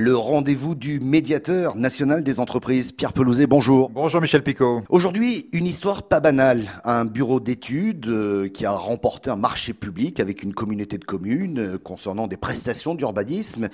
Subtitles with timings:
[0.00, 2.90] le rendez-vous du médiateur national des entreprises.
[2.90, 3.90] Pierre Pelouzet, bonjour.
[3.90, 4.80] Bonjour Michel Picot.
[4.88, 6.62] Aujourd'hui, une histoire pas banale.
[6.84, 11.58] Un bureau d'études euh, qui a remporté un marché public avec une communauté de communes
[11.58, 13.68] euh, concernant des prestations d'urbanisme.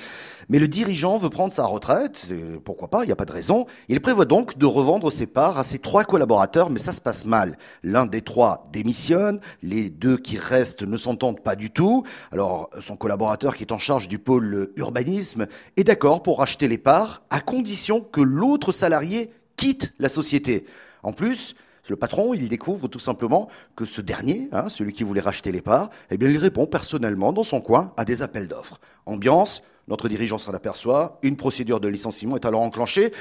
[0.49, 2.35] Mais le dirigeant veut prendre sa retraite.
[2.65, 3.65] Pourquoi pas, il n'y a pas de raison.
[3.89, 7.25] Il prévoit donc de revendre ses parts à ses trois collaborateurs, mais ça se passe
[7.25, 7.57] mal.
[7.85, 12.03] L'un des trois démissionne, les deux qui restent ne s'entendent pas du tout.
[12.33, 15.47] Alors, son collaborateur qui est en charge du pôle urbanisme
[15.77, 20.67] est d'accord pour racheter les parts à condition que l'autre salarié quitte la société.
[21.03, 21.55] En plus,
[21.89, 25.61] le patron, il découvre tout simplement que ce dernier, hein, celui qui voulait racheter les
[25.61, 28.81] parts, eh il répond personnellement dans son coin à des appels d'offres.
[29.07, 33.13] Ambiance, notre dirigeant s'en aperçoit, une procédure de licenciement est alors enclenchée.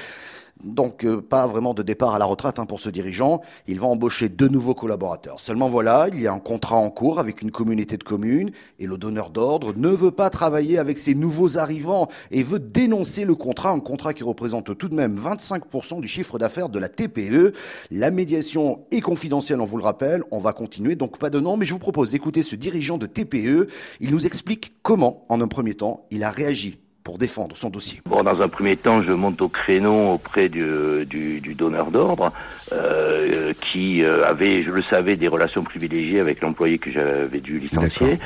[0.64, 3.42] Donc euh, pas vraiment de départ à la retraite hein, pour ce dirigeant.
[3.66, 5.38] Il va embaucher deux nouveaux collaborateurs.
[5.38, 8.86] Seulement voilà, il y a un contrat en cours avec une communauté de communes et
[8.86, 13.34] le donneur d'ordre ne veut pas travailler avec ces nouveaux arrivants et veut dénoncer le
[13.34, 17.52] contrat, un contrat qui représente tout de même 25% du chiffre d'affaires de la TPE.
[17.90, 20.22] La médiation est confidentielle, on vous le rappelle.
[20.30, 23.06] On va continuer, donc pas de nom, mais je vous propose d'écouter ce dirigeant de
[23.06, 23.68] TPE.
[24.00, 28.00] Il nous explique comment, en un premier temps, il a réagi pour défendre son dossier
[28.04, 32.32] Bon, dans un premier temps, je monte au créneau auprès du, du, du donneur d'ordre,
[32.72, 37.60] euh, qui euh, avait, je le savais, des relations privilégiées avec l'employé que j'avais dû
[37.60, 38.18] licencier.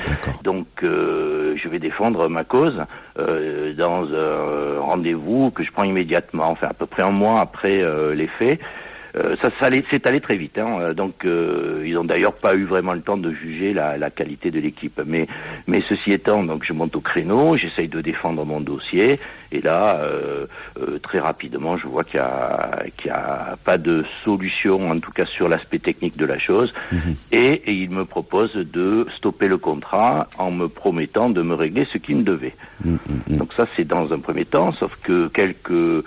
[0.43, 2.81] Donc, euh, je vais défendre ma cause
[3.19, 7.85] euh, dans un rendez-vous que je prends immédiatement, enfin à peu près un mois après
[8.15, 8.61] les faits.
[9.17, 10.59] Euh, ça, ça s'est allé très vite.
[10.59, 10.79] Hein.
[10.81, 14.11] Euh, donc, euh, ils ont d'ailleurs pas eu vraiment le temps de juger la, la
[14.11, 15.01] qualité de l'équipe.
[15.05, 15.27] Mais,
[15.67, 19.19] mais ceci étant, donc je monte au créneau, j'essaye de défendre mon dossier,
[19.53, 20.01] et là,
[21.03, 25.81] très rapidement, je vois qu'il y a, pas de solution, en tout cas sur l'aspect
[25.81, 27.15] technique de la chose, mhm.
[27.33, 31.87] et, et, il me propose de stopper le contrat en me promettant de me régler
[31.93, 32.55] ce qu'il me devait.
[32.85, 33.39] Mhm, mhm.
[33.39, 36.05] Donc ça, c'est dans un premier temps, sauf que quelques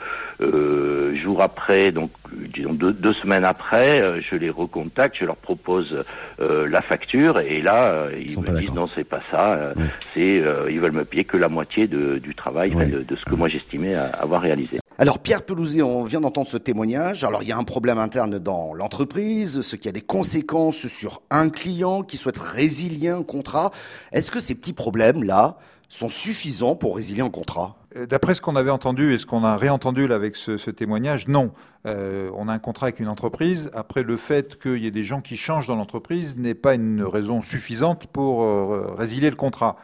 [1.21, 2.11] jours après, donc
[2.53, 6.03] disons deux, deux semaines après, euh, je les recontacte, je leur propose
[6.40, 9.74] euh, la facture et là ils, me disent non c'est pas ça,
[10.14, 13.36] c'est ils veulent me payer que la moitié de, du travail, de, de, ce que
[13.36, 14.80] moi j'estimais avoir réalisé.
[15.00, 17.24] Alors Pierre Pelouzet, on vient d'entendre ce témoignage.
[17.24, 21.22] Alors il y a un problème interne dans l'entreprise, ce qui a des conséquences sur
[21.31, 23.72] un client qui souhaite résilier un contrat.
[24.12, 25.58] Est-ce que ces petits problèmes là
[25.90, 27.75] sont suffisants pour résilier un contrat?
[27.82, 31.51] euh, D'après ce qu'on avait entendu et ce qu'on a réentendu avec ce, témoignage, non.
[31.85, 33.69] Euh, on a un contrat avec une entreprise.
[33.73, 37.03] Après, le fait qu'il y ait des gens qui changent dans l'entreprise n'est pas une
[37.03, 39.75] raison suffisante pour euh, résilier le contrat.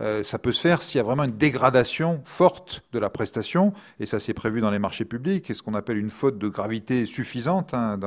[0.00, 3.72] Euh, ça peut se faire s'il y a vraiment une dégradation forte de la prestation,
[3.98, 6.48] et ça c'est prévu dans les marchés publics, et ce qu'on appelle une faute de
[6.48, 7.98] gravité suffisante hein,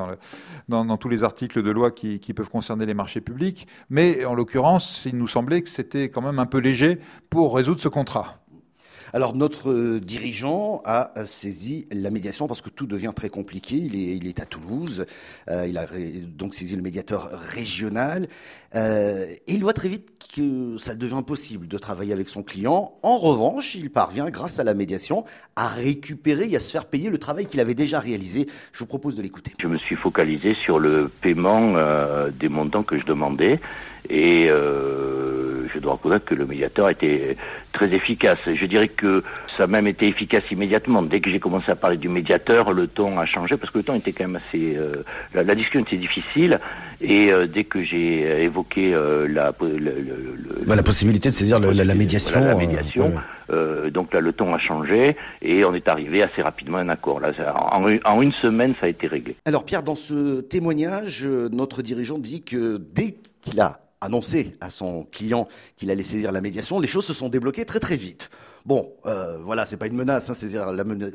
[0.69, 3.67] dans, tous les articles de loi qui, peuvent concerner les marchés publics.
[3.89, 6.99] Mais en l'occurrence, il nous semblait que c'était quand même un peu léger
[7.29, 8.40] pour résoudre ce contrat.
[9.13, 13.75] Alors notre euh, dirigeant a saisi la médiation parce que tout devient très compliqué.
[13.75, 15.05] Il est, il est à Toulouse.
[15.49, 15.85] Euh, il a
[16.37, 18.27] donc saisi le médiateur régional.
[18.75, 22.93] Euh, et il voit très vite que ça devient impossible de travailler avec son client.
[23.03, 27.09] En revanche, il parvient, grâce à la médiation, à récupérer et à se faire payer
[27.09, 28.47] le travail qu'il avait déjà réalisé.
[28.71, 29.51] Je vous propose de l'écouter.
[29.59, 33.59] Je me suis focalisé sur le paiement euh, des montants que je demandais
[34.11, 37.37] et euh, je dois reconnaître que le médiateur était
[37.71, 38.39] très efficace.
[38.45, 39.23] Je dirais que
[39.55, 41.01] ça a même été efficace immédiatement.
[41.01, 43.83] Dès que j'ai commencé à parler du médiateur, le ton a changé parce que le
[43.85, 44.75] ton était quand même assez...
[44.75, 46.59] Euh, la, la, discussion était difficile
[47.01, 51.59] et euh, dès que j'ai évoqué euh, la, le, le, bah, la possibilité de saisir
[51.59, 52.39] la, la, médiation...
[52.39, 53.11] la médiation
[53.49, 56.89] euh, donc là, le ton a changé et on est arrivé assez rapidement à un
[56.89, 57.19] accord.
[57.19, 57.33] Là,
[57.73, 59.35] en, en, une semaine, ça a été réglé.
[59.43, 65.05] Alors Pierre, dans ce témoignage, notre dirigeant dit que dès qu'il a annoncé à son
[65.11, 68.29] client qu'il allait saisir la médiation, les choses se sont débloquées très très vite.
[68.65, 70.29] Bon, euh, voilà, c'est pas une menace.
[70.29, 70.33] Hein,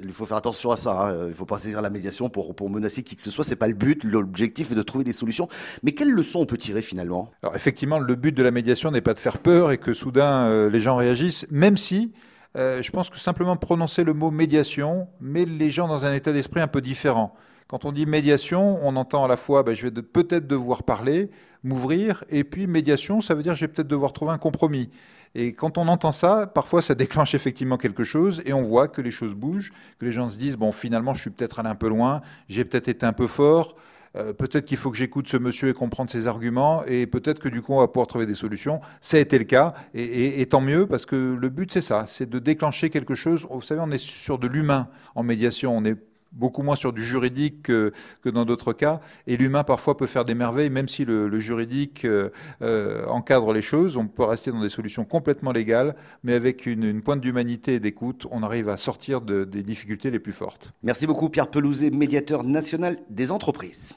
[0.02, 0.92] il faut faire attention à ça.
[0.92, 3.44] Hein, il faut pas saisir la médiation pour menacer qui que ce soit.
[3.44, 4.02] C'est pas le but.
[4.04, 5.48] L'objectif est de trouver des solutions.
[5.82, 7.30] Mais quelles leçons on peut tirer finalement?
[7.42, 10.46] Alors effectivement, le but de la médiation n'est pas de faire peur et que soudain
[10.46, 12.12] euh, les gens réagissent, même si
[12.56, 16.32] euh, je pense que simplement prononcer le mot médiation met les gens dans un état
[16.32, 17.34] d'esprit un peu différent.
[17.69, 21.31] Quand on dit médiation, on entend à la fois ben, je vais peut-être devoir parler,
[21.64, 24.90] m'ouvrir, et puis médiation, ça veut dire je vais peut-être devoir trouver un compromis.
[25.38, 29.03] Et quand on entend ça, parfois ça déclenche effectivement quelque chose et on voit que
[29.03, 31.75] les choses bougent, que les gens se disent bon finalement je suis peut-être allé un
[31.75, 33.77] peu loin, j'ai peut-être été un peu fort,
[34.17, 37.50] euh, peut-être qu'il faut que j'écoute ce monsieur et comprendre ses arguments et peut-être que
[37.50, 38.81] du coup on va pouvoir trouver des solutions.
[39.03, 42.06] Ça a été le cas et, et, tant mieux parce que le but c'est ça,
[42.09, 43.47] c'est de déclencher quelque chose.
[43.50, 45.97] Vous savez, on est sur de l'humain en médiation, on est
[46.37, 47.93] beaucoup moins sur du juridique que,
[48.25, 49.00] dans d'autres cas.
[49.27, 52.31] Et l'humain parfois peut faire des merveilles, même si le, juridique euh,
[52.62, 53.97] euh encadre les choses.
[53.97, 58.27] On peut rester dans des solutions complètement légales, mais avec une, pointe d'humanité et d'écoute,
[58.31, 60.73] on arrive à sortir de, des difficultés les plus fortes.
[60.83, 63.94] Merci beaucoup Pierre Pelouzet, médiateur national des entreprises.